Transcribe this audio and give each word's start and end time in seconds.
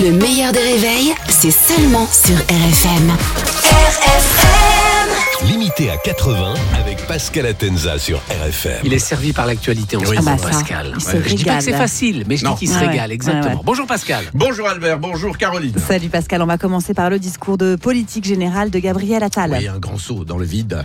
Le 0.00 0.10
meilleur 0.12 0.52
des 0.52 0.60
réveils, 0.60 1.14
c'est 1.28 1.50
seulement 1.50 2.06
sur 2.06 2.36
RFM. 2.36 3.10
RFM 3.10 5.48
Limité 5.50 5.90
à 5.90 5.96
80 5.96 6.54
avec 6.80 7.06
Pascal 7.06 7.46
Atenza 7.46 7.98
sur 7.98 8.18
RFM. 8.30 8.80
Il 8.84 8.94
est 8.94 8.98
servi 8.98 9.32
par 9.32 9.46
l'actualité 9.46 9.96
en 9.96 10.04
ce 10.04 10.10
Oui, 10.10 10.16
moment, 10.16 10.36
c'est 10.38 10.44
ça. 10.44 10.48
Pascal. 10.50 10.92
Il 10.96 11.02
se 11.02 11.22
Je 11.28 11.34
dis 11.34 11.44
pas 11.44 11.58
que 11.58 11.64
c'est 11.64 11.72
facile, 11.72 12.24
mais 12.26 12.36
je 12.36 12.46
dis 12.46 12.54
qu'il 12.54 12.68
se 12.68 12.74
Ouais, 12.74 12.86
régale, 12.88 13.08
ouais. 13.10 13.14
exactement. 13.14 13.44
Ouais, 13.44 13.54
ouais. 13.56 13.62
Bonjour 13.64 13.86
Pascal. 13.86 14.24
Bonjour 14.34 14.68
Albert, 14.68 14.98
bonjour 14.98 15.36
Caroline. 15.36 15.74
Salut 15.86 16.08
Pascal, 16.08 16.42
on 16.42 16.46
va 16.46 16.58
commencer 16.58 16.94
par 16.94 17.10
le 17.10 17.18
discours 17.18 17.58
de 17.58 17.76
politique 17.76 18.24
générale 18.24 18.70
de 18.70 18.78
Gabriel 18.78 19.22
Attal. 19.22 19.54
Oui, 19.58 19.68
un 19.68 19.78
grand 19.78 19.98
saut 19.98 20.24
dans 20.24 20.38
le 20.38 20.44
vide. 20.46 20.84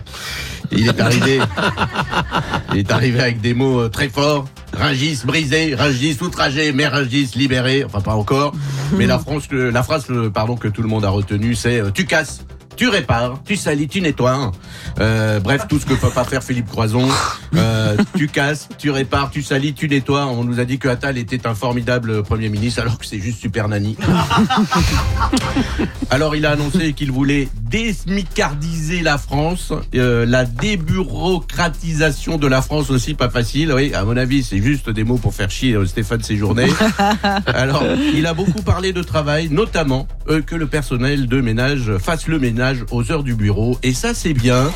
Il 0.71 0.88
est 0.88 1.00
arrivé. 1.00 1.39
il 2.74 2.80
est 2.80 2.92
arrivé 2.92 3.20
avec 3.21 3.42
des 3.42 3.54
mots 3.54 3.80
euh, 3.82 3.89
très 3.89 4.10
forts. 4.10 4.48
Ringis 4.73 5.21
brisé, 5.25 5.75
Ringis 5.75 6.18
outragé, 6.21 6.71
mais 6.71 6.88
Ringis 6.88 7.31
libéré. 7.36 7.84
Enfin, 7.84 8.02
pas 8.02 8.16
encore. 8.16 8.54
Mais 8.97 9.05
la, 9.05 9.20
France, 9.20 9.43
le- 9.52 9.70
la 9.70 9.84
phrase 9.84 10.07
le- 10.07 10.30
pardon, 10.31 10.55
que 10.55 10.67
tout 10.67 10.81
le 10.81 10.88
monde 10.88 11.03
a 11.05 11.09
retenue, 11.09 11.55
c'est 11.55 11.80
euh, 11.81 11.89
Tu 11.91 12.05
casses, 12.05 12.45
tu 12.77 12.88
répares, 12.89 13.41
tu 13.44 13.55
salis, 13.58 13.88
tu 13.88 13.99
nettoies. 14.02 14.52
Euh, 14.99 15.39
bref, 15.39 15.66
tout 15.67 15.77
ce 15.80 15.85
que 15.85 15.94
peut 15.94 16.09
pas 16.09 16.23
faire 16.23 16.44
Philippe 16.44 16.67
Croison. 16.70 17.08
Euh, 17.55 17.98
tu 18.16 18.27
casses, 18.27 18.70
tu 18.77 18.91
répares, 18.91 19.30
tu 19.31 19.41
salis, 19.41 19.73
tu 19.73 19.89
nettoies. 19.89 20.25
On 20.27 20.44
nous 20.44 20.59
a 20.59 20.66
dit 20.66 20.77
que 20.80 20.88
Attal 20.88 21.17
était 21.17 21.47
un 21.47 21.55
formidable 21.55 22.23
Premier 22.23 22.49
ministre, 22.49 22.81
alors 22.81 22.97
que 22.97 23.05
c'est 23.05 23.20
juste 23.20 23.39
super 23.39 23.67
nani. 23.67 23.97
Alors 26.09 26.36
il 26.36 26.45
a 26.45 26.52
annoncé 26.52 26.94
qu'il 26.94 27.11
voulait 27.11 27.49
désmicardiser 27.70 29.02
la 29.02 29.17
France, 29.17 29.73
euh, 29.95 30.25
la 30.25 30.45
débureaucratisation 30.45 32.38
de 32.38 32.48
la 32.48 32.62
France 32.62 32.89
aussi 32.89 33.13
pas 33.13 33.30
facile. 33.30 33.71
Oui, 33.73 33.94
à 33.94 34.03
mon 34.03 34.17
avis, 34.17 34.44
c'est 34.44 34.62
juste 34.62 34.89
des 34.89 35.03
mots 35.03 35.17
pour 35.17 35.34
faire 35.34 35.52
chier 35.52 35.73
euh, 35.73 35.85
Stéphane 35.85 36.23
Séjourné. 36.23 36.67
Alors, 37.48 37.84
il 38.13 38.25
a 38.25 38.34
beaucoup 38.34 38.61
parlé 38.61 38.94
de 38.94 39.03
travail, 39.03 39.49
notamment 39.49 40.08
euh, 40.30 40.41
que 40.41 40.55
le 40.55 40.67
personnel 40.67 41.27
de 41.27 41.41
ménage 41.41 41.98
fasse 41.98 42.27
le 42.27 42.39
ménage 42.39 42.86
aux 42.92 43.11
heures 43.11 43.23
du 43.23 43.36
bureau. 43.36 43.77
Et 43.83 43.94
ça, 43.94 44.14
c'est 44.14 44.33
bien. 44.33 44.72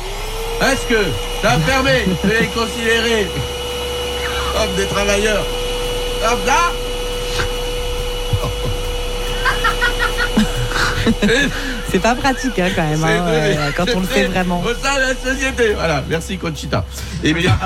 Est-ce 0.60 0.86
que 0.88 1.02
ça 1.42 1.58
permet 1.66 2.04
de 2.24 2.28
les 2.28 2.46
considérer 2.48 3.26
comme 4.54 4.76
des 4.76 4.86
travailleurs 4.86 5.44
comme 6.22 6.46
là 6.46 6.72
C'est 11.92 11.98
pas 11.98 12.14
pratique 12.14 12.58
hein, 12.58 12.70
quand 12.74 12.88
même, 12.88 13.04
hein, 13.04 13.20
vrai, 13.20 13.56
euh, 13.58 13.70
quand 13.76 13.84
on 13.94 14.00
le 14.00 14.06
fait 14.06 14.24
vraiment. 14.24 14.62
De 14.62 14.74
la 14.82 15.14
société. 15.14 15.74
Voilà, 15.74 16.02
merci 16.08 16.38
Conchita. 16.38 16.86
Eh 17.22 17.34
bien, 17.34 17.52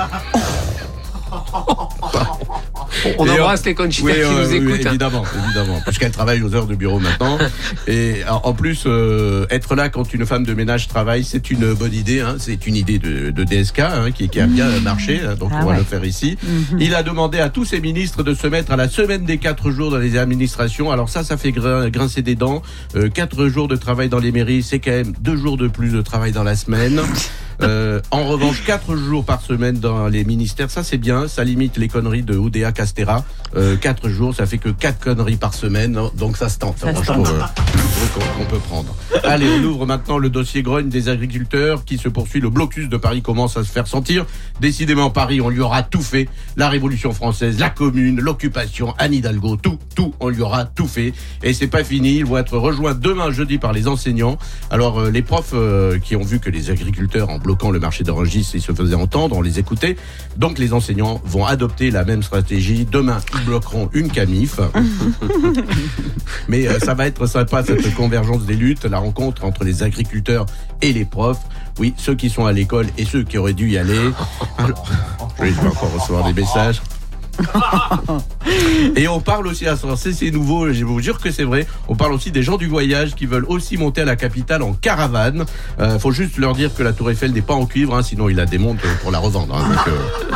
On 3.17 3.25
Et, 3.25 3.31
embrasse 3.31 3.65
les 3.65 3.75
Conchita 3.75 4.05
oui, 4.07 4.13
qui 4.13 4.19
euh, 4.21 4.43
nous 4.43 4.49
oui, 4.49 4.57
écoutent. 4.73 4.85
hein. 4.85 4.89
évidemment, 4.89 5.23
évidemment, 5.45 5.81
parce 5.85 5.97
qu'elle 5.97 6.11
travaille 6.11 6.41
aux 6.41 6.53
heures 6.55 6.67
de 6.67 6.75
bureau 6.75 6.99
maintenant. 6.99 7.37
Et 7.87 8.15
en 8.27 8.53
plus, 8.53 8.83
euh, 8.85 9.45
être 9.49 9.75
là 9.75 9.89
quand 9.89 10.13
une 10.13 10.25
femme 10.25 10.43
de 10.45 10.53
ménage 10.53 10.87
travaille, 10.87 11.23
c'est 11.23 11.49
une 11.51 11.73
bonne 11.73 11.93
idée. 11.93 12.21
Hein, 12.21 12.35
c'est 12.39 12.65
une 12.67 12.75
idée 12.75 12.99
de, 12.99 13.31
de 13.31 13.43
DSK 13.43 13.79
hein, 13.79 14.11
qui, 14.13 14.29
qui 14.29 14.39
a 14.39 14.47
bien 14.47 14.67
marché. 14.81 15.21
hein, 15.25 15.35
donc 15.35 15.51
Ah 15.53 15.59
on 15.61 15.65
va 15.65 15.71
ouais. 15.73 15.77
le 15.77 15.83
faire 15.83 16.03
ici. 16.05 16.37
Mhm. 16.43 16.79
Il 16.79 16.95
a 16.95 17.03
demandé 17.03 17.39
à 17.39 17.49
tous 17.49 17.65
ses 17.65 17.79
ministres 17.79 18.23
de 18.23 18.33
se 18.33 18.47
mettre 18.47 18.71
à 18.71 18.75
la 18.75 18.89
semaine 18.89 19.25
des 19.25 19.37
quatre 19.37 19.71
jours 19.71 19.91
dans 19.91 19.97
les 19.97 20.17
administrations. 20.17 20.91
Alors 20.91 21.09
ça, 21.09 21.23
ça 21.23 21.37
fait 21.37 21.51
grin- 21.51 21.89
grincer 21.89 22.21
des 22.21 22.35
dents. 22.35 22.61
Euh, 22.95 23.09
quatre 23.09 23.47
jours 23.47 23.67
de 23.67 23.75
travail 23.75 24.09
dans 24.09 24.19
les 24.19 24.31
mairies, 24.31 24.63
c'est 24.63 24.79
quand 24.79 24.91
même 24.91 25.13
deux 25.19 25.37
jours 25.37 25.57
de 25.57 25.67
plus 25.67 25.89
de 25.91 26.01
travail 26.01 26.31
dans 26.31 26.43
la 26.43 26.55
semaine. 26.55 27.01
Euh, 27.61 28.01
en 28.11 28.25
revanche, 28.25 28.63
quatre 28.65 28.95
jours 28.95 29.25
par 29.25 29.41
semaine 29.41 29.79
dans 29.79 30.07
les 30.07 30.23
ministères, 30.23 30.69
ça 30.69 30.83
c'est 30.83 30.97
bien. 30.97 31.27
Ça 31.27 31.43
limite 31.43 31.77
les 31.77 31.87
conneries 31.87 32.23
de 32.23 32.35
Oudéa 32.37 32.71
Castera. 32.71 33.23
Euh, 33.55 33.75
quatre 33.77 34.09
jours, 34.09 34.35
ça 34.35 34.45
fait 34.45 34.57
que 34.59 34.69
quatre 34.69 34.99
conneries 34.99 35.37
par 35.37 35.53
semaine. 35.53 35.97
hein, 35.97 36.11
Donc 36.15 36.37
ça 36.37 36.49
se 36.49 36.59
tente. 36.59 36.77
Ça 36.77 36.91
Moi, 36.91 37.01
se 37.01 37.07
tente. 37.07 37.27
euh, 37.27 37.41
qu'on 38.13 38.43
qu'on 38.43 38.49
peut 38.49 38.59
prendre. 38.59 38.95
Allez, 39.23 39.47
on 39.59 39.63
ouvre 39.63 39.85
maintenant 39.87 40.17
le 40.19 40.29
dossier 40.29 40.61
grogne 40.61 40.89
des 40.89 41.09
agriculteurs 41.09 41.83
qui 41.85 41.97
se 41.97 42.09
poursuit. 42.09 42.39
Le 42.41 42.49
blocus 42.49 42.89
de 42.89 42.97
Paris 42.97 43.21
commence 43.21 43.57
à 43.57 43.63
se 43.63 43.71
faire 43.71 43.87
sentir. 43.87 44.25
Décidément, 44.61 45.09
Paris, 45.09 45.41
on 45.41 45.49
lui 45.49 45.61
aura 45.61 45.81
tout 45.83 46.01
fait. 46.03 46.29
La 46.57 46.69
Révolution 46.69 47.11
française, 47.11 47.59
la 47.59 47.69
Commune, 47.69 48.19
l'occupation, 48.19 48.93
Anne 48.99 49.13
Hidalgo, 49.13 49.55
tout, 49.55 49.79
tout, 49.95 50.13
on 50.19 50.29
lui 50.29 50.41
aura 50.41 50.65
tout 50.65 50.87
fait. 50.87 51.13
Et 51.43 51.53
c'est 51.53 51.67
pas 51.67 51.83
fini. 51.83 52.17
Ils 52.17 52.25
vont 52.25 52.37
être 52.37 52.57
rejoints 52.57 52.93
demain 52.93 53.31
jeudi 53.31 53.57
par 53.57 53.73
les 53.73 53.87
enseignants. 53.87 54.37
Alors, 54.69 54.99
euh, 55.01 55.09
les 55.09 55.21
profs 55.23 55.51
euh, 55.53 55.97
qui 55.99 56.15
ont 56.15 56.23
vu 56.23 56.39
que 56.39 56.49
les 56.49 56.69
agriculteurs, 56.69 57.29
en 57.29 57.39
bloquant 57.47 57.71
le 57.71 57.79
marché 57.79 58.03
d'Orangis, 58.03 58.51
ils 58.55 58.61
se 58.61 58.73
faisaient 58.73 58.95
entendre, 58.95 59.37
on 59.37 59.41
les 59.41 59.57
écoutait. 59.57 59.95
Donc, 60.35 60.59
les 60.59 60.73
enseignants 60.73 61.21
vont 61.23 61.45
adopter 61.45 61.91
la 61.91 62.03
même 62.03 62.21
stratégie. 62.21 62.85
Demain, 62.85 63.19
ils 63.35 63.45
bloqueront 63.45 63.89
une 63.93 64.11
canif. 64.11 64.59
Mais 66.49 66.67
euh, 66.67 66.77
ça 66.79 66.93
va 66.93 67.07
être 67.07 67.25
sympa 67.25 67.63
cette 67.63 67.95
convergence 67.95 68.43
des 68.43 68.55
luttes, 68.55 68.83
la 68.83 68.99
rencontre 68.99 69.45
entre 69.45 69.63
les 69.63 69.81
agriculteurs 69.81 70.45
et 70.81 70.91
les 70.91 71.05
profs. 71.05 71.39
Oui, 71.79 71.93
ceux 71.95 72.15
qui 72.15 72.29
sont 72.29 72.45
à 72.45 72.51
l'école 72.51 72.87
et 72.97 73.05
ceux 73.05 73.23
qui 73.23 73.37
auraient 73.37 73.53
dû 73.53 73.69
y 73.69 73.77
aller. 73.77 74.11
Alors, 74.57 74.85
je 75.39 75.45
vais 75.45 75.67
encore 75.67 75.93
recevoir 75.93 76.25
des 76.25 76.33
messages. 76.33 76.81
Et 78.95 79.07
on 79.07 79.19
parle 79.19 79.47
aussi, 79.47 79.65
ce 79.65 80.11
c'est 80.11 80.31
nouveau, 80.31 80.71
je 80.71 80.85
vous 80.85 80.99
jure 80.99 81.19
que 81.19 81.31
c'est 81.31 81.43
vrai, 81.43 81.67
on 81.87 81.95
parle 81.95 82.13
aussi 82.13 82.31
des 82.31 82.43
gens 82.43 82.57
du 82.57 82.67
voyage 82.67 83.15
qui 83.15 83.25
veulent 83.25 83.45
aussi 83.47 83.77
monter 83.77 84.01
à 84.01 84.05
la 84.05 84.15
capitale 84.15 84.61
en 84.63 84.73
caravane. 84.73 85.45
Euh, 85.79 85.99
faut 85.99 86.11
juste 86.11 86.37
leur 86.37 86.53
dire 86.53 86.73
que 86.73 86.83
la 86.83 86.93
tour 86.93 87.11
Eiffel 87.11 87.31
n'est 87.31 87.41
pas 87.41 87.53
en 87.53 87.65
cuivre, 87.65 87.95
hein, 87.95 88.03
sinon 88.03 88.29
ils 88.29 88.35
la 88.35 88.45
démontent 88.45 88.81
pour 89.01 89.11
la 89.11 89.19
revendre. 89.19 89.55
Hein, 89.55 89.75
euh, 89.87 90.35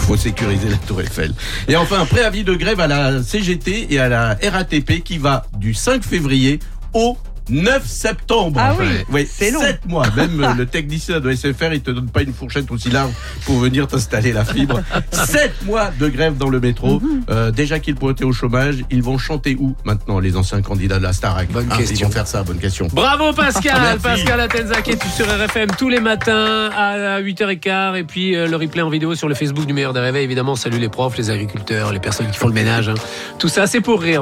faut 0.00 0.16
sécuriser 0.16 0.68
la 0.68 0.76
tour 0.78 1.00
Eiffel. 1.00 1.32
Et 1.68 1.76
enfin, 1.76 2.04
préavis 2.06 2.44
de 2.44 2.54
grève 2.54 2.80
à 2.80 2.86
la 2.86 3.22
CGT 3.22 3.88
et 3.90 3.98
à 3.98 4.08
la 4.08 4.36
RATP 4.42 5.02
qui 5.02 5.18
va 5.18 5.44
du 5.56 5.74
5 5.74 6.02
février 6.02 6.58
au 6.94 7.16
9 7.50 7.86
septembre. 7.86 8.58
Ah 8.62 8.74
oui, 8.78 8.86
oui 9.10 9.28
c'est 9.30 9.50
long. 9.50 9.60
7 9.60 9.86
mois. 9.86 10.06
Même 10.16 10.42
euh, 10.42 10.54
le 10.54 10.66
technicien 10.66 11.20
de 11.20 11.32
SFR, 11.32 11.72
il 11.72 11.80
te 11.82 11.90
donne 11.90 12.08
pas 12.08 12.22
une 12.22 12.32
fourchette 12.32 12.70
aussi 12.70 12.90
large 12.90 13.10
pour 13.44 13.58
venir 13.58 13.86
t'installer 13.86 14.32
la 14.32 14.44
fibre. 14.44 14.80
7 15.10 15.64
mois 15.66 15.90
de 15.98 16.08
grève 16.08 16.36
dans 16.36 16.48
le 16.48 16.60
métro. 16.60 17.00
Mhm. 17.00 17.22
Euh, 17.30 17.50
déjà 17.50 17.78
qu'ils 17.80 17.94
pointaient 17.96 18.24
au 18.24 18.32
chômage, 18.32 18.76
ils 18.90 19.02
vont 19.02 19.18
chanter 19.18 19.56
où 19.58 19.74
maintenant, 19.84 20.18
les 20.20 20.36
anciens 20.36 20.62
candidats 20.62 20.98
de 20.98 21.02
la 21.04 21.12
Starac 21.12 21.48
Bonne 21.50 21.66
Hein, 21.70 21.76
question. 21.78 21.96
Ils 22.00 22.04
vont 22.04 22.10
faire 22.10 22.26
ça, 22.26 22.42
bonne 22.42 22.58
question. 22.58 22.88
Bravo 22.92 23.32
Pascal. 23.32 23.98
Pascal 24.02 24.40
Atenza 24.40 24.82
qui 24.82 24.90
est 24.92 25.04
sur 25.08 25.26
RFM 25.26 25.68
tous 25.78 25.88
les 25.88 26.00
matins 26.00 26.70
à 26.76 27.20
8h15 27.20 27.96
et 27.96 28.04
puis 28.04 28.34
euh, 28.36 28.46
le 28.46 28.56
replay 28.56 28.82
en 28.82 28.90
vidéo 28.90 29.14
sur 29.14 29.28
le 29.28 29.34
Facebook 29.34 29.66
du 29.66 29.72
meilleur 29.72 29.92
des 29.92 30.00
réveils. 30.00 30.24
Évidemment, 30.24 30.56
salut 30.56 30.78
les 30.78 30.88
profs, 30.88 31.16
les 31.18 31.30
agriculteurs, 31.30 31.92
les 31.92 32.00
personnes 32.00 32.30
qui 32.30 32.38
font 32.38 32.48
le 32.48 32.54
ménage. 32.54 32.88
hein. 32.88 32.94
Tout 33.38 33.48
ça, 33.48 33.66
c'est 33.66 33.80
pour 33.80 34.00
rire. 34.00 34.21